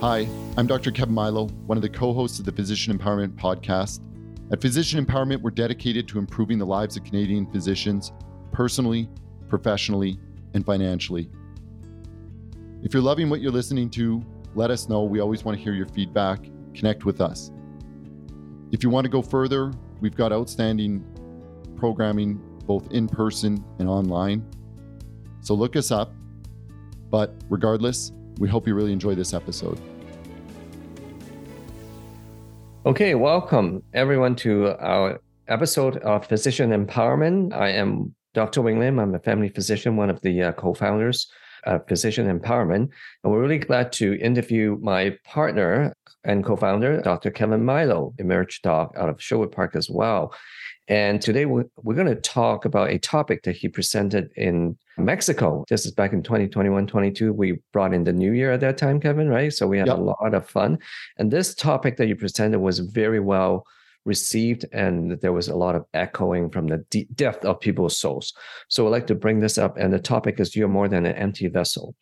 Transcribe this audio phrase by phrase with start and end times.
[0.00, 0.92] Hi, I'm Dr.
[0.92, 3.98] Kevin Mailo, one of the co hosts of the Physician Empowerment Podcast.
[4.52, 8.12] At Physician Empowerment, we're dedicated to improving the lives of Canadian physicians
[8.52, 9.08] personally,
[9.48, 10.16] professionally,
[10.54, 11.28] and financially.
[12.84, 14.24] If you're loving what you're listening to,
[14.54, 15.02] let us know.
[15.02, 16.48] We always want to hear your feedback.
[16.74, 17.50] Connect with us.
[18.70, 21.04] If you want to go further, we've got outstanding
[21.74, 24.48] programming both in person and online.
[25.40, 26.14] So look us up.
[27.10, 29.80] But regardless, we hope you really enjoy this episode.
[32.88, 37.54] Okay, welcome everyone to our episode of Physician Empowerment.
[37.54, 38.62] I am Dr.
[38.62, 38.98] Wing Lim.
[38.98, 41.30] I'm a family physician, one of the uh, co founders
[41.64, 42.88] of Physician Empowerment.
[43.22, 47.30] And we're really glad to interview my partner and co founder, Dr.
[47.30, 50.34] Kevin Mailo, Emerge Doc out of Sherwood Park as well.
[50.88, 55.64] And today we're, we're going to talk about a topic that he presented in Mexico.
[55.68, 57.32] This is back in 2021, 22.
[57.32, 59.52] We brought in the new year at that time, Kevin, right?
[59.52, 59.98] So we had yep.
[59.98, 60.78] a lot of fun.
[61.16, 63.66] And this topic that you presented was very well
[64.04, 68.32] received and there was a lot of echoing from the deep depth of people's souls.
[68.68, 69.76] So I'd like to bring this up.
[69.76, 71.94] And the topic is you're more than an empty vessel.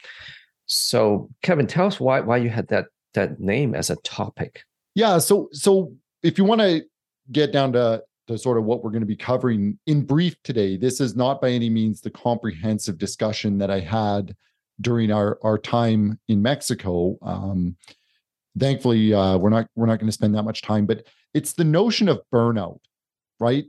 [0.66, 4.62] So Kevin, tell us why why you had that that name as a topic.
[4.94, 5.18] Yeah.
[5.18, 6.84] So so if you want to
[7.32, 10.76] get down to to sort of what we're going to be covering in brief today.
[10.76, 14.34] This is not by any means the comprehensive discussion that I had
[14.80, 17.16] during our our time in Mexico.
[17.22, 17.76] Um,
[18.58, 21.64] thankfully, uh, we're not we're not going to spend that much time, but it's the
[21.64, 22.80] notion of burnout,
[23.38, 23.64] right?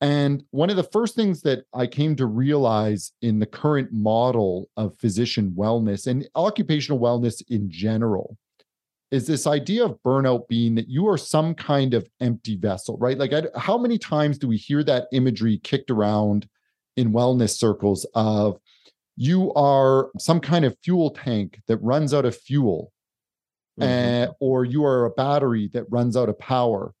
[0.00, 4.68] And one of the first things that I came to realize in the current model
[4.76, 8.36] of physician wellness and occupational wellness in general
[9.12, 13.18] is this idea of burnout being that you are some kind of empty vessel, right?
[13.18, 16.48] Like, I, how many times do we hear that imagery kicked around
[16.96, 18.58] in wellness circles of
[19.16, 22.90] you are some kind of fuel tank that runs out of fuel,
[23.78, 24.30] mm-hmm.
[24.30, 26.94] uh, or you are a battery that runs out of power?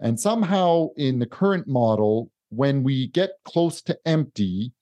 [0.00, 4.72] And somehow, in the current model, when we get close to empty,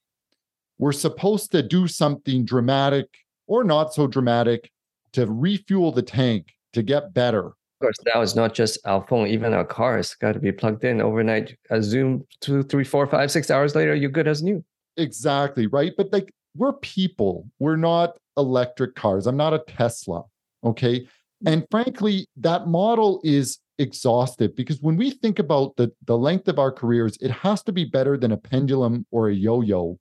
[0.78, 3.06] we're supposed to do something dramatic
[3.46, 4.72] or not so dramatic
[5.12, 7.46] to refuel the tank to get better.
[7.46, 10.84] Of course, now it's not just our phone, even our cars got to be plugged
[10.84, 11.56] in overnight.
[11.70, 14.64] A Zoom two, three, four, five, six hours later, you're good as new.
[14.96, 15.66] Exactly.
[15.66, 15.92] Right.
[15.96, 19.26] But like we're people, we're not electric cars.
[19.26, 20.22] I'm not a Tesla.
[20.64, 21.00] Okay.
[21.42, 21.48] Hmm.
[21.48, 26.58] And frankly, that model is exhaustive because when we think about the, the length of
[26.58, 29.98] our careers, it has to be better than a pendulum or a yo yo,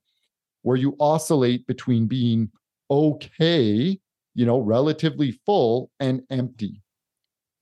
[0.62, 2.50] where you oscillate between being
[2.90, 3.98] okay
[4.34, 6.82] you know, relatively full and empty.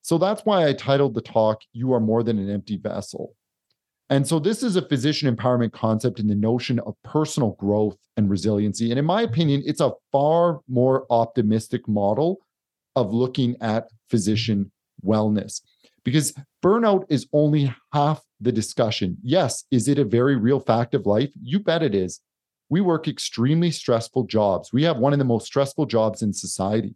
[0.03, 3.35] So that's why I titled the talk, You Are More Than an Empty Vessel.
[4.09, 8.29] And so this is a physician empowerment concept in the notion of personal growth and
[8.29, 8.91] resiliency.
[8.91, 12.39] And in my opinion, it's a far more optimistic model
[12.97, 14.73] of looking at physician
[15.05, 15.61] wellness
[16.05, 19.17] because burnout is only half the discussion.
[19.23, 21.31] Yes, is it a very real fact of life?
[21.41, 22.21] You bet it is
[22.71, 24.73] we work extremely stressful jobs.
[24.73, 26.95] We have one of the most stressful jobs in society.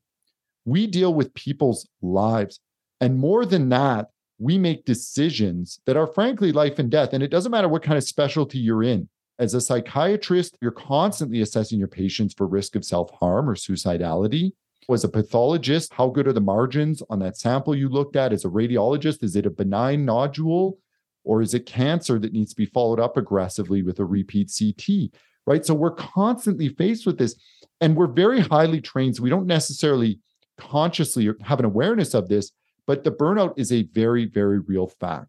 [0.64, 2.60] We deal with people's lives.
[3.00, 4.08] And more than that,
[4.38, 7.12] we make decisions that are frankly life and death.
[7.12, 9.08] And it doesn't matter what kind of specialty you're in.
[9.38, 14.52] As a psychiatrist, you're constantly assessing your patients for risk of self harm or suicidality.
[14.88, 18.32] As a pathologist, how good are the margins on that sample you looked at?
[18.32, 20.78] As a radiologist, is it a benign nodule
[21.24, 25.10] or is it cancer that needs to be followed up aggressively with a repeat CT?
[25.46, 25.64] Right?
[25.64, 27.34] So we're constantly faced with this,
[27.80, 29.16] and we're very highly trained.
[29.16, 30.20] So we don't necessarily
[30.58, 32.52] consciously have an awareness of this,
[32.86, 35.28] but the burnout is a very, very real fact.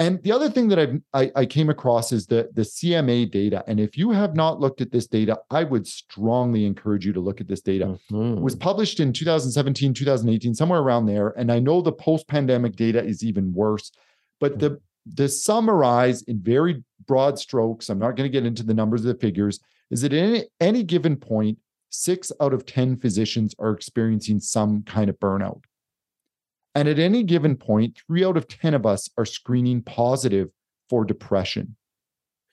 [0.00, 3.62] And the other thing that I've, I, I came across is the, the CMA data.
[3.68, 7.20] And if you have not looked at this data, I would strongly encourage you to
[7.20, 7.86] look at this data.
[8.10, 8.38] Mm-hmm.
[8.38, 11.28] It was published in 2017, 2018, somewhere around there.
[11.38, 13.92] And I know the post pandemic data is even worse.
[14.40, 14.80] But the
[15.16, 19.14] to summarize in very broad strokes, I'm not going to get into the numbers of
[19.14, 19.60] the figures,
[19.90, 21.58] is that at any, any given point,
[21.90, 25.62] six out of 10 physicians are experiencing some kind of burnout.
[26.74, 30.48] And at any given point, three out of 10 of us are screening positive
[30.88, 31.76] for depression.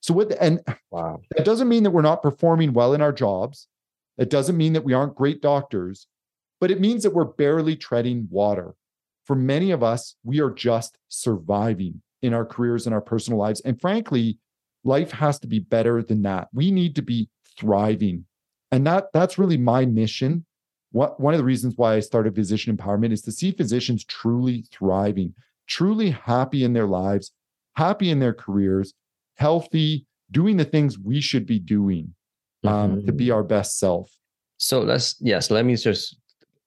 [0.01, 0.61] So, what, and
[0.91, 3.67] wow, that doesn't mean that we're not performing well in our jobs.
[4.17, 6.07] It doesn't mean that we aren't great doctors,
[6.59, 8.75] but it means that we're barely treading water.
[9.25, 13.61] For many of us, we are just surviving in our careers and our personal lives.
[13.61, 14.37] And frankly,
[14.83, 16.47] life has to be better than that.
[16.53, 18.25] We need to be thriving.
[18.71, 20.45] And that that's really my mission.
[20.91, 24.65] What one of the reasons why I started physician empowerment is to see physicians truly
[24.71, 25.33] thriving,
[25.67, 27.31] truly happy in their lives,
[27.75, 28.93] happy in their careers,
[29.35, 32.13] healthy, doing the things we should be doing
[32.63, 33.05] um, mm-hmm.
[33.05, 34.11] to be our best self.
[34.57, 36.17] So let's yes, let me just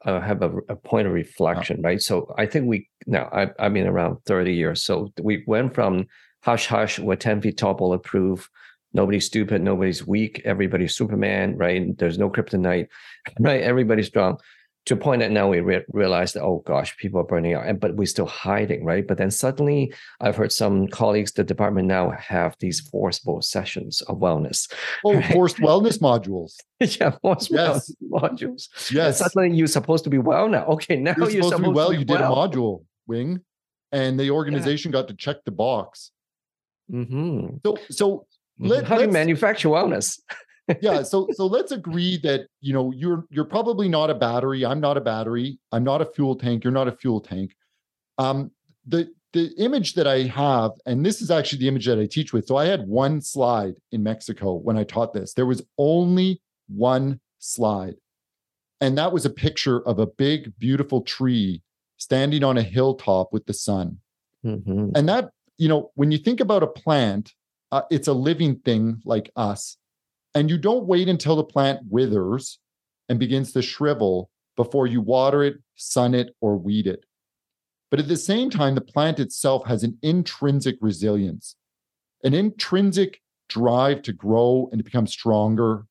[0.05, 2.01] uh, have a, a, point of reflection, right?
[2.01, 4.83] So I think we now I, I've been around 30 years.
[4.83, 6.07] So we went from
[6.43, 8.49] hush hush, we're 10 feet tall, bulletproof.
[8.93, 11.97] Nobody's stupid, nobody's weak, everybody's Superman, right?
[11.99, 12.89] There's no kryptonite,
[13.41, 13.63] right?
[13.63, 14.39] Everybody's strong
[14.87, 17.67] to a point that now we re- realize that oh gosh people are burning out
[17.67, 21.89] and but we're still hiding right but then suddenly i've heard some colleagues the department
[21.89, 24.71] now have these forcible sessions of wellness
[25.05, 25.33] oh right?
[25.33, 26.57] forced wellness modules
[27.01, 27.93] yeah forced yes.
[28.13, 31.57] modules yes and suddenly you're supposed to be well now okay now you're, you're supposed,
[31.57, 32.19] supposed, to be well to be you well.
[32.19, 33.41] did a module wing
[33.93, 35.01] and the organization yeah.
[35.01, 36.11] got to check the box
[36.91, 37.57] mm-hmm.
[37.65, 38.11] so so
[38.61, 38.67] mm-hmm.
[38.67, 40.19] let, how do you manufacture wellness
[40.81, 44.81] yeah so so let's agree that you know you're you're probably not a battery i'm
[44.81, 47.55] not a battery i'm not a fuel tank you're not a fuel tank
[48.19, 48.51] um
[48.87, 52.33] the the image that i have and this is actually the image that i teach
[52.33, 56.41] with so i had one slide in mexico when i taught this there was only
[56.69, 57.95] one slide
[58.81, 61.63] and that was a picture of a big beautiful tree
[61.97, 63.99] standing on a hilltop with the sun
[64.45, 64.91] mm-hmm.
[64.95, 67.33] and that you know when you think about a plant
[67.73, 69.77] uh, it's a living thing like us
[70.35, 72.59] and you don't wait until the plant withers
[73.09, 77.05] and begins to shrivel before you water it, sun it, or weed it.
[77.91, 81.57] But at the same time, the plant itself has an intrinsic resilience,
[82.25, 85.87] an intrinsic drive to grow and to become stronger,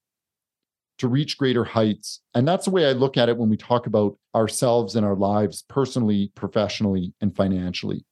[0.99, 2.21] to reach greater heights.
[2.35, 5.15] And that's the way I look at it when we talk about ourselves and our
[5.15, 8.05] lives personally, professionally, and financially.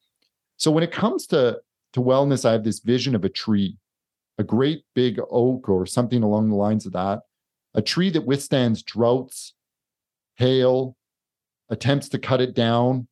[0.57, 1.59] So when it comes to,
[1.93, 3.77] to wellness, I have this vision of a tree
[4.41, 7.21] a great big oak or something along the lines of that,
[7.73, 9.53] a tree that withstands droughts,
[10.35, 10.97] hail,
[11.69, 13.07] attempts to cut it down,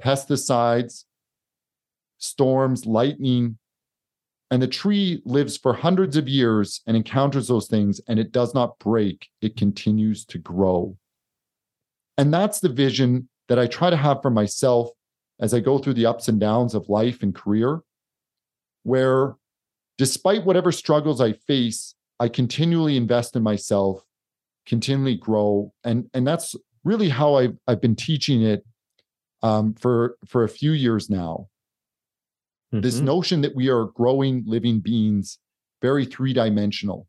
[0.00, 1.04] pesticides,
[2.18, 3.58] storms, lightning.
[4.52, 8.52] And the tree lives for hundreds of years and encounters those things, and it does
[8.52, 10.94] not break, it continues to grow.
[12.18, 14.90] And that's the vision that I try to have for myself
[15.40, 17.80] as I go through the ups and downs of life and career,
[18.82, 19.36] where
[19.96, 24.04] despite whatever struggles I face, I continually invest in myself,
[24.66, 26.54] continually grow, and and that's
[26.84, 28.66] really how I've I've been teaching it
[29.42, 31.48] um, for for a few years now.
[32.72, 32.80] Mm-hmm.
[32.80, 35.38] This notion that we are growing living beings,
[35.80, 37.06] very three dimensional,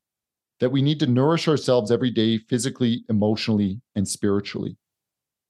[0.59, 4.77] that we need to nourish ourselves every day, physically, emotionally, and spiritually.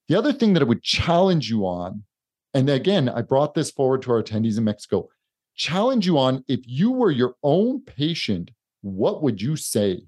[0.08, 2.04] The other thing that I would challenge you on,
[2.52, 5.08] and again, I brought this forward to our attendees in Mexico
[5.54, 8.50] challenge you on if you were your own patient,
[8.82, 10.02] what would you say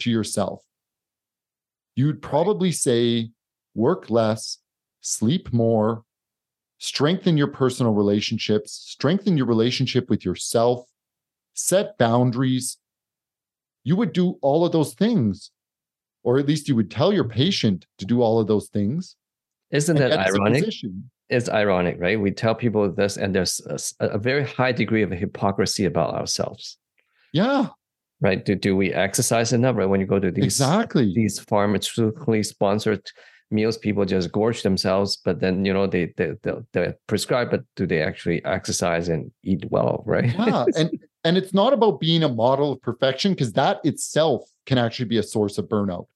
[0.00, 0.62] to yourself?
[1.96, 3.30] You'd probably say,
[3.74, 4.58] work less,
[5.00, 6.04] sleep more,
[6.82, 10.84] strengthen your personal relationships, strengthen your relationship with yourself,
[11.54, 12.76] set boundaries.
[13.84, 15.52] You would do all of those things,
[16.24, 19.14] or at least you would tell your patient to do all of those things.
[19.70, 20.64] Isn't that ironic?
[21.28, 22.20] it's ironic, right?
[22.20, 23.60] We tell people this, and there's
[24.00, 26.78] a, a, very high degree of hypocrisy about ourselves.
[27.32, 27.68] Yeah.
[28.20, 28.44] Right.
[28.44, 29.76] Do, do we exercise enough?
[29.76, 29.88] Right.
[29.88, 33.08] When you go to these exactly these pharmaceutically sponsored
[33.52, 36.32] meals, people just gorge themselves, but then you know they they
[36.72, 40.02] they, prescribe, but do they actually exercise and eat well?
[40.06, 40.32] Right.
[40.34, 40.64] Yeah.
[40.76, 45.06] and and it's not about being a model of perfection because that itself can actually
[45.06, 46.06] be a source of burnout.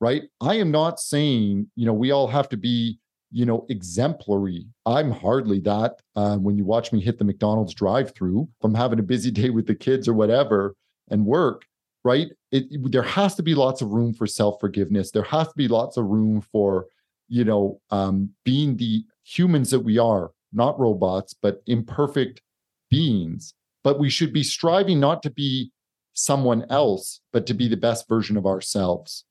[0.00, 0.22] Right.
[0.40, 2.98] I am not saying you know we all have to be
[3.32, 4.66] you know, exemplary.
[4.86, 6.00] I'm hardly that.
[6.16, 9.50] Uh, when you watch me hit the McDonald's drive-through, if I'm having a busy day
[9.50, 10.74] with the kids or whatever
[11.10, 11.64] and work,
[12.04, 12.28] right?
[12.52, 15.10] It, there has to be lots of room for self-forgiveness.
[15.10, 16.86] There has to be lots of room for,
[17.28, 22.42] you know, um, being the humans that we are, not robots, but imperfect
[22.90, 23.54] beings.
[23.82, 25.72] But we should be striving not to be
[26.12, 29.24] someone else, but to be the best version of ourselves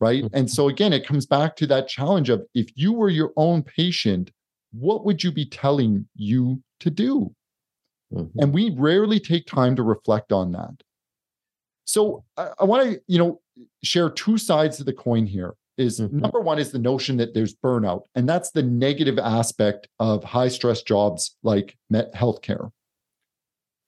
[0.00, 0.24] right?
[0.24, 0.36] Mm-hmm.
[0.36, 3.62] And so again, it comes back to that challenge of if you were your own
[3.62, 4.30] patient,
[4.72, 7.34] what would you be telling you to do?
[8.12, 8.38] Mm-hmm.
[8.38, 10.82] And we rarely take time to reflect on that.
[11.88, 13.40] So I, I want to, you know,
[13.82, 15.54] share two sides of the coin here.
[15.78, 16.18] Is mm-hmm.
[16.18, 20.48] number one is the notion that there's burnout, and that's the negative aspect of high
[20.48, 22.70] stress jobs like met healthcare.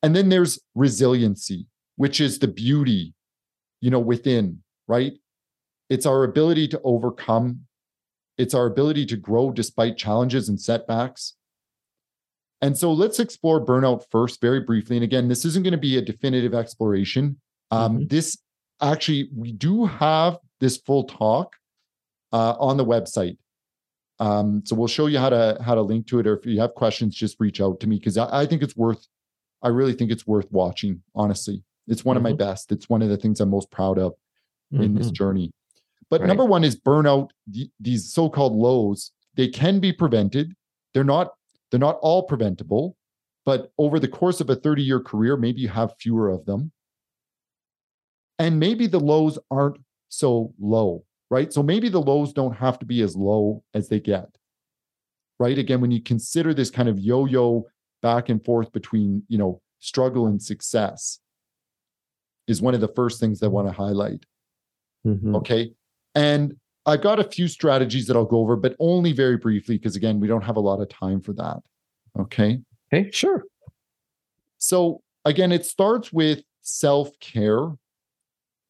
[0.02, 1.66] And then there's resiliency,
[1.96, 3.12] which is the beauty,
[3.80, 5.14] you know, within, right?
[5.90, 7.66] It's our ability to overcome,
[8.38, 11.34] it's our ability to grow despite challenges and setbacks.
[12.62, 14.96] And so let's explore burnout first, very briefly.
[14.96, 17.40] And again, this isn't going to be a definitive exploration.
[17.70, 18.06] Um, mm-hmm.
[18.06, 18.36] This
[18.80, 21.56] actually, we do have this full talk
[22.32, 23.36] uh, on the website.
[24.18, 26.60] Um, so we'll show you how to how to link to it, or if you
[26.60, 29.06] have questions, just reach out to me because I, I, think it's worth.
[29.62, 31.02] I really think it's worth watching.
[31.14, 32.26] Honestly, it's one mm-hmm.
[32.26, 32.50] of my mm-hmm.
[32.50, 32.70] best.
[32.70, 34.12] It's one of the things I'm most proud of
[34.72, 34.82] mm-hmm.
[34.82, 35.14] in this mm-hmm.
[35.14, 35.52] journey.
[36.10, 36.26] But Right.
[36.26, 37.30] number one is burnout.
[37.52, 40.54] th- These so-called lows, they can be prevented.
[40.92, 41.28] They're not,
[41.70, 42.96] they're not all preventable,
[43.46, 46.72] but over the course of a 30-year career, maybe you have fewer of them.
[48.40, 49.76] And maybe the lows aren't
[50.08, 51.52] so low, right?
[51.52, 54.26] So maybe the lows don't have to be as low as they get.
[55.38, 55.58] Right.
[55.58, 57.66] Again, when you consider this kind of yo-yo
[58.02, 61.20] back and forth between, you know, struggle and success
[62.46, 64.24] is one of the first things that I want to highlight.
[65.06, 65.36] Mhm.
[65.36, 65.72] Okay.
[66.14, 66.56] And
[66.86, 70.18] I've got a few strategies that I'll go over, but only very briefly, because again,
[70.18, 71.58] we don't have a lot of time for that.
[72.18, 72.62] Okay.
[72.92, 73.44] Okay, sure.
[74.56, 77.76] So again, it starts with self care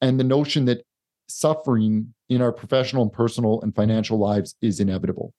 [0.01, 0.85] and the notion that
[1.29, 5.33] suffering in our professional and personal and financial lives is inevitable.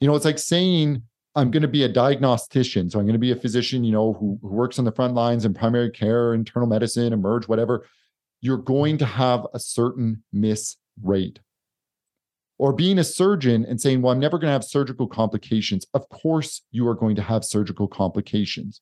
[0.00, 1.02] You know, it's like saying,
[1.34, 2.90] I'm going to be a diagnostician.
[2.90, 5.14] So I'm going to be a physician, you know, who, who works on the front
[5.14, 7.86] lines in primary care, internal medicine, emerge, whatever.
[8.40, 11.40] You're going to have a certain miss rate.
[12.58, 15.86] Or being a surgeon and saying, well, I'm never going to have surgical complications.
[15.94, 18.80] Of course, you are going to have surgical complications.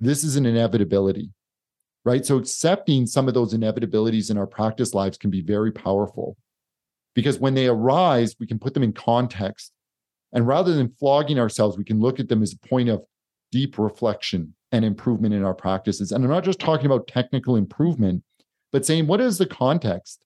[0.00, 1.30] This is an inevitability,
[2.04, 2.24] right?
[2.24, 6.36] So accepting some of those inevitabilities in our practice lives can be very powerful
[7.14, 9.72] because when they arise, we can put them in context.
[10.32, 13.04] And rather than flogging ourselves, we can look at them as a point of
[13.50, 16.10] deep reflection and improvement in our practices.
[16.10, 18.24] And I'm not just talking about technical improvement,
[18.72, 20.24] but saying, what is the context?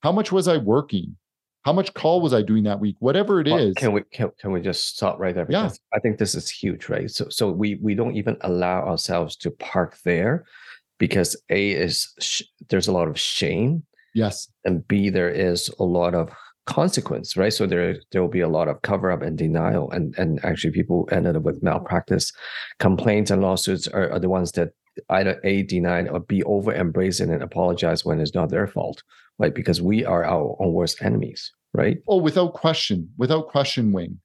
[0.00, 1.16] How much was I working?
[1.62, 2.96] How much call was I doing that week?
[2.98, 3.52] Whatever it is.
[3.54, 5.46] Well, Can we can, can we just stop right there?
[5.48, 5.70] Yeah.
[5.92, 7.10] I think this is huge, right?
[7.10, 10.44] So so we we don't even allow ourselves to park there
[10.98, 13.84] because A is sh- there's a lot of shame
[14.14, 14.48] yes.
[14.64, 16.30] and B there is a lot of
[16.66, 17.52] consequence, right?
[17.52, 20.72] So there there will be a lot of cover up and denial, and and actually
[20.72, 22.32] people ended up with malpractice
[22.78, 24.70] complaints and lawsuits are, are the ones that
[25.10, 29.02] either A denied or B over embrace it and apologize when it's not their fault,
[29.38, 29.54] right?
[29.54, 31.98] Because we are our own worst enemies, right?
[32.08, 34.18] Oh, without question, without question, Wing.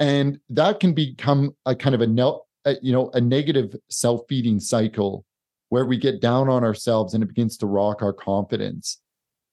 [0.00, 5.24] And that can become a kind of a you know a negative self-feeding cycle
[5.68, 9.00] where we get down on ourselves and it begins to rock our confidence.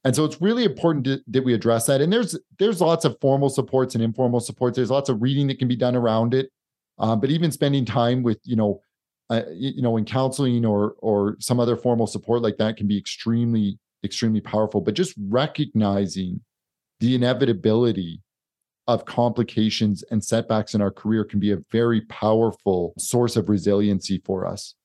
[0.04, 2.00] And so it's really important to, that we address that.
[2.00, 4.76] And there's there's lots of formal supports and informal supports.
[4.76, 6.52] There's lots of reading that can be done around it.
[6.98, 8.82] Uh, but even spending time with you know
[9.30, 12.98] uh, you know in counseling or or some other formal support like that can be
[12.98, 14.80] extremely extremely powerful.
[14.80, 16.40] But just recognizing
[17.00, 18.22] the inevitability
[18.88, 24.22] of complications and setbacks in our career can be a very powerful source of resiliency
[24.24, 24.76] for us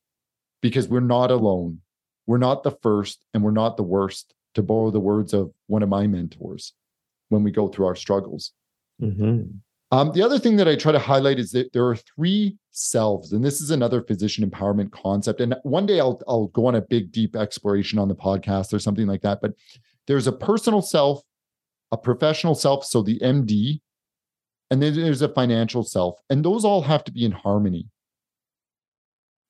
[0.60, 1.80] because we're not alone.
[2.26, 5.82] We're not the first and we're not the worst, to borrow the words of one
[5.82, 6.72] of my mentors
[7.28, 8.52] when we go through our struggles.
[9.00, 9.42] Mm-hmm.
[9.92, 13.32] Um, the other thing that I try to highlight is that there are three selves,
[13.32, 15.40] and this is another physician empowerment concept.
[15.40, 18.78] And one day I'll I'll go on a big deep exploration on the podcast or
[18.78, 19.40] something like that.
[19.40, 19.54] But
[20.06, 21.22] there's a personal self,
[21.90, 23.80] a professional self, so the MD,
[24.70, 27.88] and then there's a financial self, and those all have to be in harmony,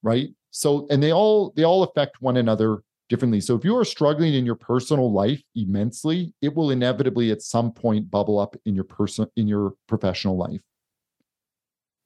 [0.02, 0.30] right?
[0.50, 3.40] So, and they all they all affect one another differently.
[3.40, 7.72] So if you are struggling in your personal life immensely, it will inevitably at some
[7.72, 10.60] point bubble up in your person in your professional life.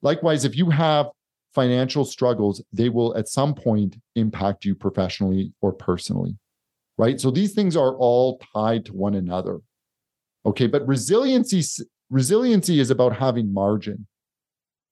[0.01, 1.07] Likewise, if you have
[1.53, 6.37] financial struggles, they will at some point impact you professionally or personally.
[6.97, 7.19] Right?
[7.19, 9.59] So these things are all tied to one another.
[10.45, 11.63] Okay, but resiliency
[12.09, 14.07] resiliency is about having margin.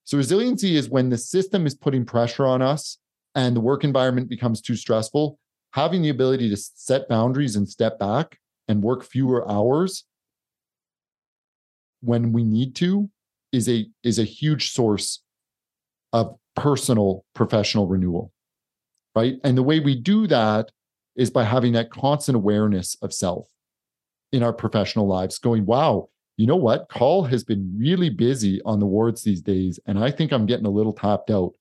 [0.03, 2.97] So resiliency is when the system is putting pressure on us
[3.35, 5.39] and the work environment becomes too stressful,
[5.71, 8.37] having the ability to set boundaries and step back
[8.67, 10.05] and work fewer hours
[12.01, 13.09] when we need to
[13.51, 15.21] is a is a huge source
[16.11, 18.31] of personal professional renewal
[19.15, 19.35] right?
[19.43, 20.71] And the way we do that
[21.15, 23.47] is by having that constant awareness of self
[24.31, 26.89] in our professional lives going wow you know what?
[26.89, 30.65] Call has been really busy on the wards these days and i think i'm getting
[30.65, 31.53] a little tapped out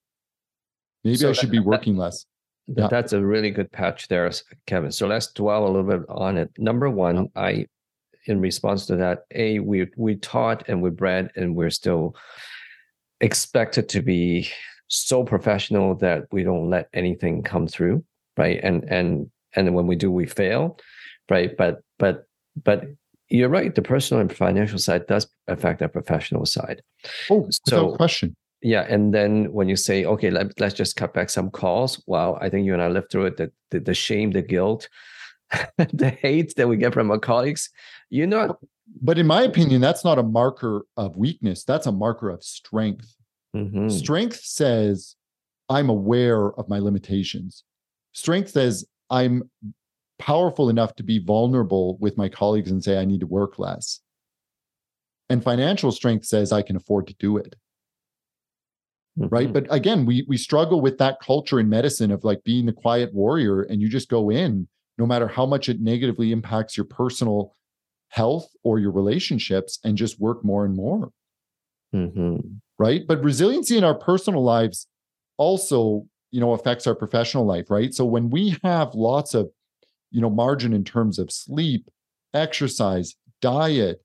[1.05, 2.27] maybe So i should that- be that- working less
[2.69, 2.87] Yeah.
[2.89, 4.31] That's a really good patch there,
[4.67, 4.93] Kevin.
[4.93, 6.49] So let's dwell a little bit on it.
[6.59, 7.67] Number one, I,
[8.27, 12.15] in response to that, a we we taught and we bred and we're still
[13.21, 14.49] expected to be
[14.89, 18.05] so professional that we don't let anything come through,
[18.37, 18.61] right?
[18.63, 20.79] And and and when we do, we fail,
[21.31, 21.51] right?
[21.57, 22.25] But but
[22.65, 22.85] but
[23.29, 23.75] you're right.
[23.75, 26.83] The personal and financial side does affect our professional side.
[27.31, 31.13] oh without So- question Yeah, and then when you say, okay, let, let's just cut
[31.15, 32.03] back some calls.
[32.07, 33.37] Wow, I think you and I lived through it.
[33.37, 34.89] The the, the shame, the guilt,
[35.79, 37.71] the hate that we get from our colleagues.
[38.11, 38.59] you know
[39.01, 43.17] but in my opinion that's not a marker of weakness that's a marker of strength
[43.55, 43.91] Mhm.
[43.91, 45.15] Strength says,
[45.69, 47.65] I'm aware of my limitations.
[48.13, 49.51] Strength says, I'm
[50.19, 54.01] powerful enough to be vulnerable with my colleagues and say, I need to work less.
[55.29, 57.55] And financial strength says I can afford to do it.
[59.19, 59.29] Mm-hmm.
[59.35, 59.53] Right.
[59.53, 63.13] But again, we we struggle with that culture in medicine of like being the quiet
[63.13, 67.55] warrior and you just go in no matter how much it negatively impacts your personal
[68.09, 71.11] health or your relationships and just work more and more.
[71.95, 72.39] Mm-hmm.
[72.79, 73.07] Right.
[73.07, 74.87] But resiliency in our personal lives
[75.37, 77.71] also, you know, affects our professional life.
[77.71, 77.93] Right.
[77.93, 79.51] So when we have lots of,
[80.11, 81.91] you know, margin in terms of sleep,
[82.33, 84.03] exercise, diet,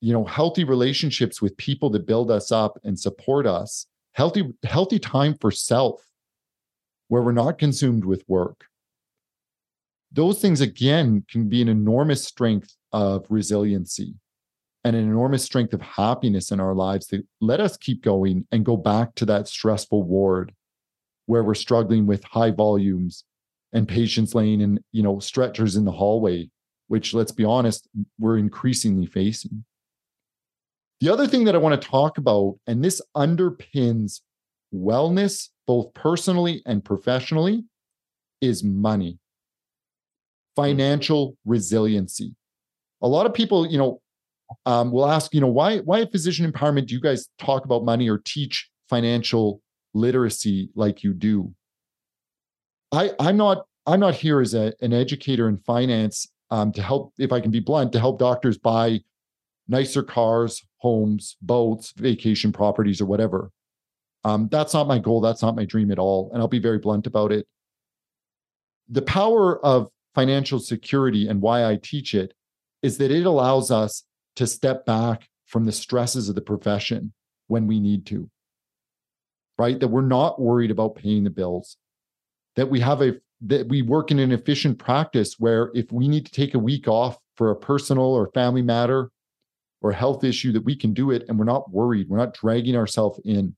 [0.00, 4.98] you know, healthy relationships with people that build us up and support us, healthy, healthy
[4.98, 6.00] time for self,
[7.08, 8.64] where we're not consumed with work.
[10.12, 14.14] Those things again can be an enormous strength of resiliency
[14.86, 18.64] and an enormous strength of happiness in our lives that let us keep going and
[18.64, 20.54] go back to that stressful ward
[21.26, 23.24] where we're struggling with high volumes
[23.72, 26.48] and patients laying in you know stretchers in the hallway
[26.86, 27.88] which let's be honest
[28.18, 29.64] we're increasingly facing
[31.00, 34.20] the other thing that i want to talk about and this underpins
[34.74, 37.64] wellness both personally and professionally
[38.40, 39.18] is money
[40.56, 42.34] financial resiliency.
[43.02, 44.00] A lot of people, you know,
[44.64, 48.08] um, will ask, you know, why why physician empowerment do you guys talk about money
[48.08, 49.60] or teach financial
[49.92, 51.52] literacy like you do?
[52.90, 57.12] I I'm not I'm not here as a, an educator in finance um, to help,
[57.18, 59.00] if I can be blunt, to help doctors buy
[59.68, 63.50] nicer cars, homes, boats, vacation properties, or whatever.
[64.24, 65.20] Um, that's not my goal.
[65.20, 66.30] That's not my dream at all.
[66.32, 67.46] And I'll be very blunt about it.
[68.88, 72.34] The power of financial security and why I teach it
[72.82, 74.04] is that it allows us
[74.36, 77.12] to step back from the stresses of the profession
[77.48, 78.30] when we need to.
[79.58, 79.78] Right?
[79.78, 81.76] That we're not worried about paying the bills.
[82.56, 86.24] That we have a that we work in an efficient practice where if we need
[86.26, 89.10] to take a week off for a personal or family matter
[89.86, 92.76] or health issue that we can do it and we're not worried, we're not dragging
[92.76, 93.54] ourselves in.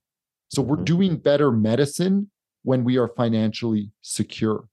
[0.48, 0.84] So we're mm-hmm.
[0.84, 2.30] doing better medicine
[2.62, 4.68] when we are financially secure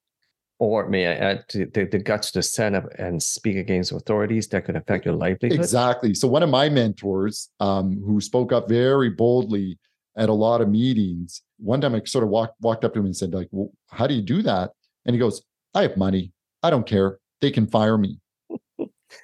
[0.59, 4.65] or may I add the, the guts to stand up and speak against authorities that
[4.65, 5.59] could affect your livelihood?
[5.59, 6.13] Exactly.
[6.13, 9.77] So one of my mentors, um, who spoke up very boldly
[10.17, 13.05] at a lot of meetings, one time I sort of walked walked up to him
[13.05, 14.71] and said, like, well, how do you do that?
[15.05, 16.31] And he goes, I have money.
[16.63, 17.19] I don't care.
[17.41, 18.19] They can fire me.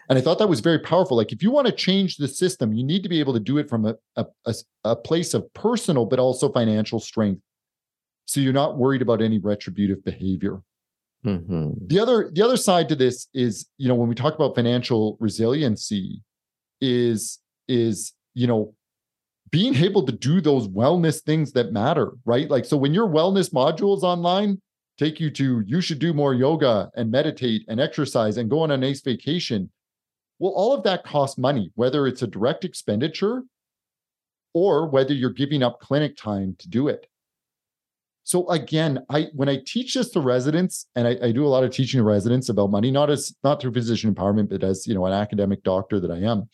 [0.10, 1.18] And I thought that was very powerful.
[1.18, 3.58] Like, if you want to change the system, you need to be able to do
[3.58, 7.42] it from a, a, a, place of personal, but also financial strength.
[8.26, 10.62] So you're not worried about any retributive behavior.
[11.26, 11.86] Mm-hmm.
[11.88, 15.18] The other the other side to this is, you know, when we talk about financial
[15.20, 16.24] resiliency,
[16.82, 18.74] is is you know
[19.52, 22.50] being able to do those wellness things that matter, right?
[22.50, 24.62] Like so when your wellness modules online
[24.98, 28.72] take you to you should do more yoga and meditate and exercise and go on
[28.72, 29.70] a nice vacation.
[30.42, 33.44] Well, all of that costs money, whether it's a direct expenditure
[34.56, 37.06] or whether you're giving up clinic time to do it.
[38.24, 41.64] So again, I when I teach this to residents, and I, I, do a lot
[41.64, 44.96] of teaching to residents about money, not as not through physician empowerment, but as you
[44.96, 46.50] know, an academic doctor that I am,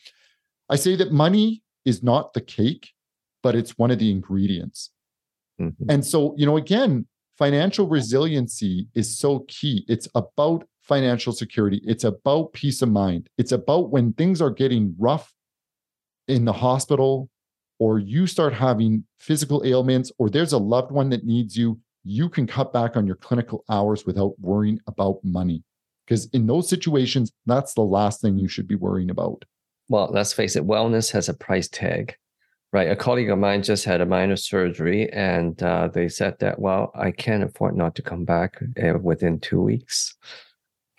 [0.70, 2.90] I say that money is not the cake,
[3.42, 4.92] but it's one of the ingredients.
[5.62, 5.90] Mm-hmm.
[5.90, 9.86] And so, you know, again, financial resiliency is so key.
[9.88, 11.82] It's about financial security.
[11.84, 13.30] It's about peace of mind.
[13.38, 15.34] It's about when things are getting rough
[16.28, 17.30] in the hospital,
[17.80, 22.30] or you start having physical ailments, or there's a loved one that needs you, you
[22.30, 25.64] can cut back on your clinical hours without worrying about money.
[26.06, 29.44] Because in those situations, that's the last thing you should be worrying about.
[29.90, 32.16] Well, let's face it, wellness has a price tag,
[32.72, 32.90] right?
[32.90, 36.92] A colleague of mine just had a minor surgery, and uh, they said that, well,
[36.96, 40.16] I can't afford not to come back uh, within two weeks.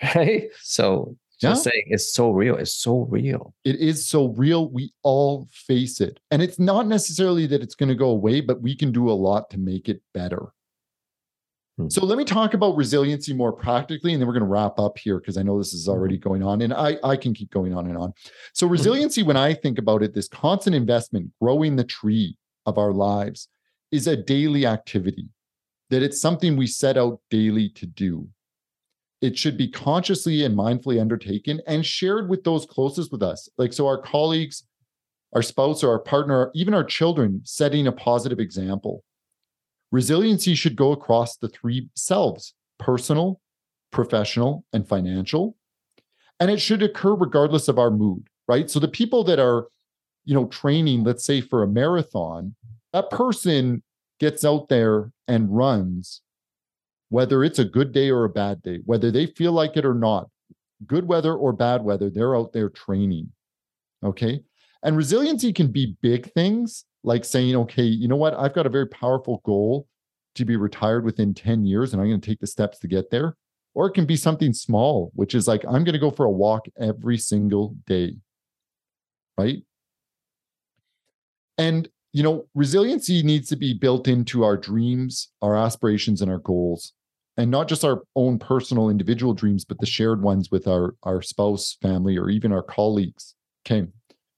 [0.15, 0.51] Right.
[0.63, 1.71] So just yeah.
[1.71, 2.57] saying it's so real.
[2.57, 3.55] It's so real.
[3.65, 4.69] It is so real.
[4.69, 6.19] We all face it.
[6.31, 9.13] And it's not necessarily that it's going to go away, but we can do a
[9.13, 10.53] lot to make it better.
[11.77, 11.89] Hmm.
[11.89, 14.99] So let me talk about resiliency more practically, and then we're going to wrap up
[14.99, 16.29] here because I know this is already mm-hmm.
[16.29, 18.13] going on, and I, I can keep going on and on.
[18.53, 18.73] So, hmm.
[18.73, 23.49] resiliency, when I think about it, this constant investment, growing the tree of our lives,
[23.93, 25.29] is a daily activity,
[25.91, 28.29] that it's something we set out daily to do
[29.21, 33.49] it should be consciously and mindfully undertaken and shared with those closest with us.
[33.59, 34.65] Like, so our colleagues,
[35.35, 39.05] our spouse, or our partner, even our children, setting a positive example.
[39.91, 43.41] Resiliency should go across the three selves personal,
[43.91, 45.57] professional, and financial.
[46.39, 48.71] And it should occur regardless of our mood, right?
[48.71, 49.67] So the people that are,
[50.25, 52.55] you know, training, let's say for a marathon,
[52.93, 53.83] that person
[54.21, 56.23] gets out there and runs
[57.09, 59.95] whether it's a good day or a bad day, whether they feel like it or
[59.95, 60.29] not,
[60.87, 63.31] good weather or bad weather, they're out there training.
[64.05, 64.41] Okay.
[64.83, 68.35] And resiliency can be big things like saying, okay, you know what?
[68.35, 69.89] I've got a very powerful goal
[70.35, 73.11] to be retired within 10 years and I'm going to take the steps to get
[73.11, 73.37] there.
[73.75, 76.31] Or it can be something small, which is like, I'm going to go for a
[76.31, 78.17] walk every single day.
[79.37, 79.63] Right.
[81.59, 86.39] And, you know, resiliency needs to be built into our dreams, our aspirations, and our
[86.39, 86.93] goals.
[87.39, 91.23] And not just our own personal individual dreams, but the shared ones with our, our
[91.23, 93.37] spouse, family, or even our colleagues.
[93.65, 93.87] Okay.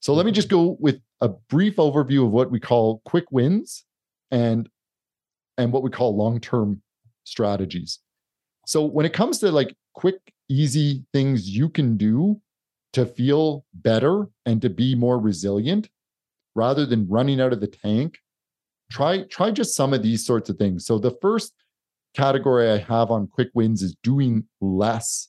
[0.00, 3.84] So let me just go with a brief overview of what we call quick wins
[4.30, 4.68] and
[5.58, 6.80] and what we call long-term
[7.24, 7.98] strategies.
[8.66, 12.40] So when it comes to like quick easy things you can do
[12.92, 15.88] to feel better and to be more resilient
[16.54, 18.18] rather than running out of the tank,
[18.90, 20.86] try try just some of these sorts of things.
[20.86, 21.52] So the first
[22.14, 25.28] category I have on quick wins is doing less.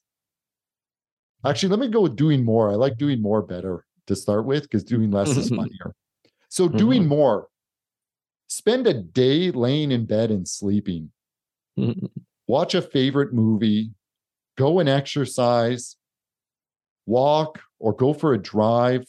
[1.46, 2.70] Actually, let me go with doing more.
[2.70, 5.96] I like doing more better to start with because doing less is funnier.
[6.50, 7.10] So, doing mm-hmm.
[7.10, 7.48] more,
[8.48, 11.12] spend a day laying in bed and sleeping,
[11.80, 12.06] mm-hmm.
[12.48, 13.92] watch a favorite movie,
[14.58, 15.96] go and exercise,
[17.06, 19.06] walk or go for a drive,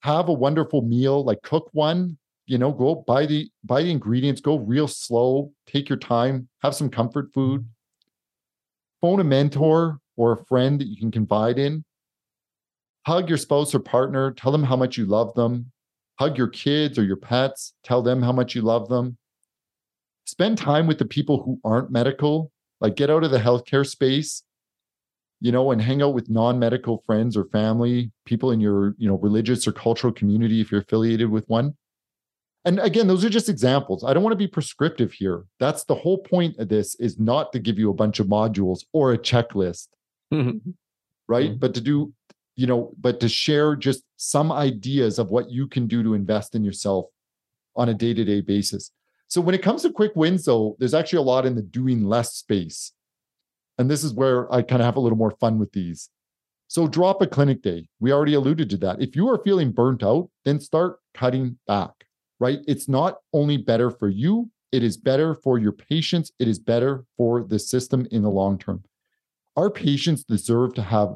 [0.00, 4.40] have a wonderful meal, like cook one, you know, go buy the buy the ingredients,
[4.40, 7.66] go real slow, take your time, have some comfort food.
[9.00, 11.84] Phone a mentor or a friend that you can confide in
[13.06, 15.70] hug your spouse or partner, tell them how much you love them.
[16.18, 19.18] Hug your kids or your pets, tell them how much you love them.
[20.26, 24.42] Spend time with the people who aren't medical, like get out of the healthcare space,
[25.40, 29.18] you know, and hang out with non-medical friends or family, people in your, you know,
[29.18, 31.76] religious or cultural community if you're affiliated with one.
[32.64, 34.04] And again, those are just examples.
[34.04, 35.44] I don't want to be prescriptive here.
[35.60, 38.84] That's the whole point of this is not to give you a bunch of modules
[38.92, 39.88] or a checklist.
[40.32, 40.70] Mm-hmm.
[41.28, 41.50] Right?
[41.50, 41.58] Mm-hmm.
[41.58, 42.14] But to do
[42.56, 46.54] you know, but to share just some ideas of what you can do to invest
[46.54, 47.06] in yourself
[47.76, 48.90] on a day to day basis.
[49.26, 52.04] So when it comes to quick wins, though, there's actually a lot in the doing
[52.04, 52.92] less space.
[53.78, 56.08] And this is where I kind of have a little more fun with these.
[56.68, 57.88] So drop a clinic day.
[57.98, 59.02] We already alluded to that.
[59.02, 61.92] If you are feeling burnt out, then start cutting back,
[62.44, 62.60] right?
[62.68, 67.06] It's not only better for you, it is better for your patients, it is better
[67.16, 68.84] for the system in the long term.
[69.56, 71.14] Our patients deserve to have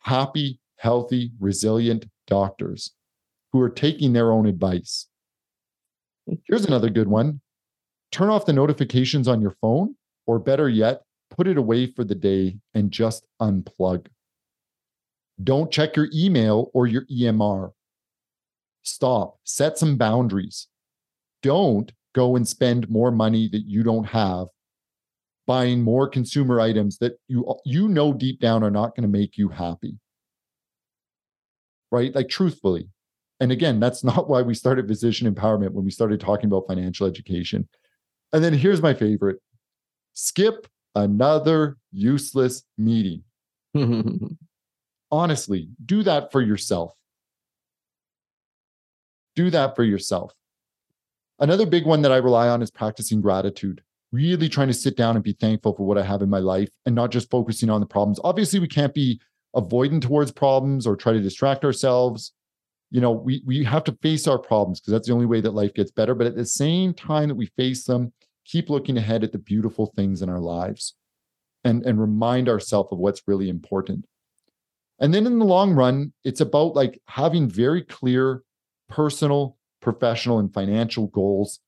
[0.00, 2.90] happy, healthy, resilient doctors
[3.52, 5.06] who are taking their own advice.
[6.48, 7.40] Here's another good one
[8.10, 9.94] turn off the notifications on your phone,
[10.26, 14.06] or better yet, put it away for the day and just unplug.
[15.40, 17.70] Don't check your email or your EMR.
[18.84, 20.68] Stop, set some boundaries.
[21.42, 24.46] Don't go and spend more money that you don't have
[25.46, 29.36] buying more consumer items that you you know deep down are not going to make
[29.36, 29.98] you happy
[31.94, 32.12] right?
[32.12, 32.88] Like truthfully.
[33.38, 37.06] And again, that's not why we started physician empowerment when we started talking about financial
[37.06, 37.68] education.
[38.32, 39.38] And then here's my favorite
[40.12, 40.66] skip
[40.96, 43.22] another useless meeting.
[45.10, 46.92] Honestly, do that for yourself.
[49.36, 50.32] Do that for yourself.
[51.38, 55.16] Another big one that I rely on is practicing gratitude, really trying to sit down
[55.16, 57.80] and be thankful for what I have in my life and not just focusing on
[57.80, 58.20] the problems.
[58.22, 59.20] Obviously, we can't be
[59.56, 62.32] avoidant towards problems or try to distract ourselves
[62.94, 65.52] you know we we have to face our problems because that's the only way that
[65.52, 68.12] life gets better but at the same time that we face them
[68.44, 70.94] keep looking ahead at the beautiful things in our lives
[71.64, 74.06] and and remind ourselves of what's really important
[75.00, 78.44] and then in the long run it's about like having very clear
[78.88, 81.60] personal professional and financial goals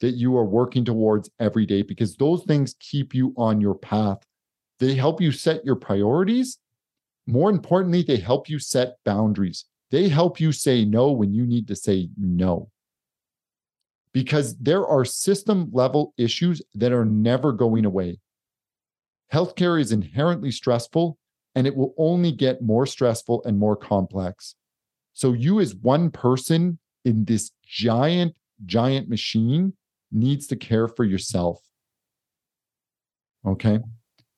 [0.00, 4.18] that you are working towards every day because those things keep you on your path
[4.78, 6.58] they help you set your priorities
[7.26, 9.64] more importantly, they help you set boundaries.
[9.90, 12.70] They help you say no when you need to say no.
[14.12, 18.20] Because there are system level issues that are never going away.
[19.32, 21.18] Healthcare is inherently stressful
[21.54, 24.54] and it will only get more stressful and more complex.
[25.16, 28.34] So, you as one person in this giant,
[28.66, 29.72] giant machine
[30.12, 31.58] needs to care for yourself.
[33.46, 33.80] Okay.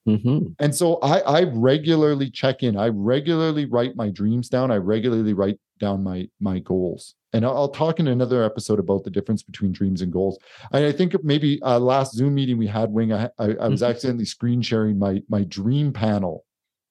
[0.06, 0.52] Mm-hmm.
[0.60, 2.76] And so I, I regularly check in.
[2.76, 4.70] I regularly write my dreams down.
[4.70, 7.14] I regularly write down my my goals.
[7.32, 10.38] And I'll, I'll talk in another episode about the difference between dreams and goals.
[10.72, 13.82] And I think maybe uh, last Zoom meeting we had, Wing, I, I, I was
[13.82, 13.90] mm-hmm.
[13.90, 16.44] accidentally screen sharing my my dream panel.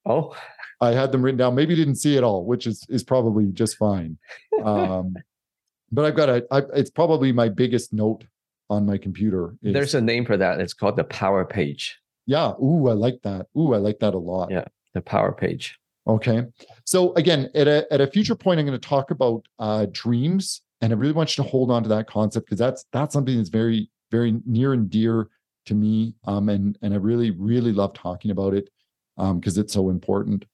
[0.08, 0.36] Oh,
[0.80, 1.56] I had them written down.
[1.56, 4.18] Maybe didn't see it all, which is is probably just fine.
[4.64, 5.16] Um,
[5.92, 6.46] but I've got a.
[6.52, 8.24] I, it's probably my biggest note
[8.70, 9.56] on my computer.
[9.64, 10.60] Is, There's a name for that.
[10.60, 12.00] It's called the Power Page.
[12.26, 12.52] Yeah.
[12.62, 13.48] Ooh, I like that.
[13.58, 14.52] Ooh, I like that a lot.
[14.52, 15.78] Yeah, the Power Page.
[16.08, 16.46] Okay.
[16.86, 20.62] So again, at a at a future point, I'm going to talk about uh, dreams,
[20.82, 23.36] and I really want you to hold on to that concept because that's that's something
[23.36, 25.28] that's very very near and dear
[25.66, 28.70] to me, um, and and I really really love talking about it
[29.18, 30.46] because um, it's so important.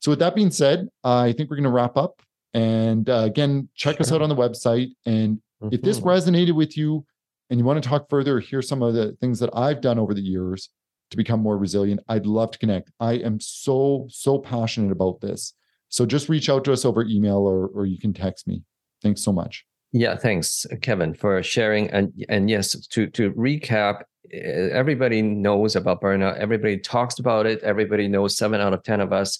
[0.00, 2.20] So with that being said, uh, I think we're going to wrap up.
[2.54, 4.02] And uh, again, check sure.
[4.02, 4.90] us out on the website.
[5.06, 5.68] And mm-hmm.
[5.72, 6.08] if this mm-hmm.
[6.08, 7.06] resonated with you,
[7.50, 10.14] and you want to talk further, hear some of the things that I've done over
[10.14, 10.70] the years
[11.10, 12.90] to become more resilient, I'd love to connect.
[12.98, 15.52] I am so, so passionate about this.
[15.90, 18.62] So just reach out to us over email or, or you can text me.
[19.02, 19.66] Thanks so much.
[19.92, 21.90] Yeah, thanks, Kevin, for sharing.
[21.90, 24.02] And and yes, to to recap,
[24.32, 26.38] everybody knows about burnout.
[26.38, 27.62] Everybody talks about it.
[27.62, 29.38] Everybody knows seven out of ten of us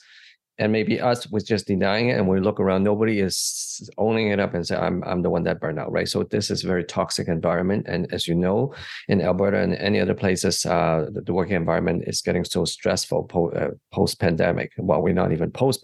[0.58, 4.38] and maybe us was just denying it and we look around nobody is owning it
[4.38, 6.66] up and say i'm i'm the one that burned out right so this is a
[6.66, 8.72] very toxic environment and as you know
[9.08, 13.24] in alberta and any other places uh, the, the, working environment is getting so stressful
[13.24, 15.82] po- uh, post pandemic well we're not even post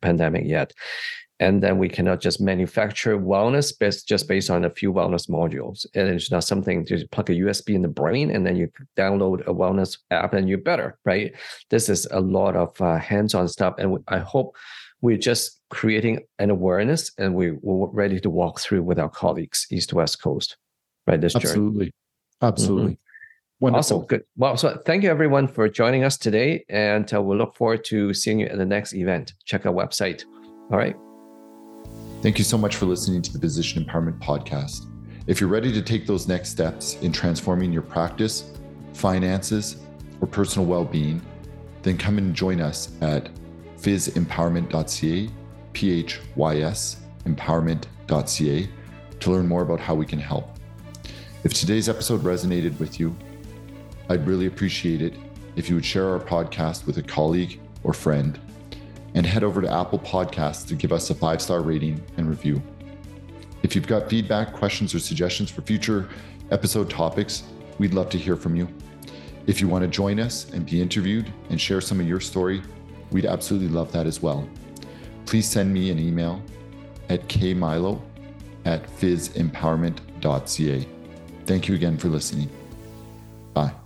[0.00, 0.72] pandemic yet
[1.40, 5.84] and then we cannot just manufacture wellness based, just based on a few wellness modules.
[5.94, 9.40] And it's not something to plug a USB in the brain and then you download
[9.46, 11.34] a wellness app and you're better, right?
[11.70, 14.56] This is a lot of uh, hands-on stuff, and I hope
[15.00, 19.66] we're just creating an awareness and we, we're ready to walk through with our colleagues
[19.70, 20.56] east to west coast,
[21.06, 21.20] right?
[21.20, 21.92] This absolutely, journey.
[22.42, 22.92] absolutely.
[22.92, 23.00] Mm-hmm.
[23.60, 23.96] Wonderful.
[23.98, 24.06] Awesome.
[24.06, 24.24] Good.
[24.36, 28.12] Well, so thank you everyone for joining us today, and uh, we'll look forward to
[28.12, 29.34] seeing you at the next event.
[29.44, 30.24] Check our website.
[30.70, 30.96] All right.
[32.24, 34.86] Thank you so much for listening to the Physician Empowerment Podcast.
[35.26, 38.50] If you're ready to take those next steps in transforming your practice,
[38.94, 39.76] finances,
[40.22, 41.20] or personal well being,
[41.82, 43.28] then come and join us at
[43.76, 45.28] physempowerment.ca,
[45.74, 48.68] P H Y S empowerment.ca,
[49.20, 50.48] to learn more about how we can help.
[51.44, 53.14] If today's episode resonated with you,
[54.08, 55.12] I'd really appreciate it
[55.56, 58.40] if you would share our podcast with a colleague or friend
[59.14, 62.62] and head over to Apple Podcasts to give us a five star rating and review.
[63.62, 66.08] If you've got feedback, questions, or suggestions for future
[66.50, 67.44] episode topics,
[67.78, 68.68] we'd love to hear from you.
[69.46, 72.62] If you want to join us and be interviewed and share some of your story,
[73.10, 74.48] we'd absolutely love that as well.
[75.26, 76.42] Please send me an email
[77.08, 78.00] at kmailo
[78.64, 80.88] at physempowerment.ca.
[81.46, 82.50] Thank you again for listening.
[83.52, 83.83] Bye.